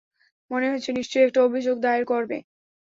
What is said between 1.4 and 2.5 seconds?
অভিযোগ দায়ের করবে।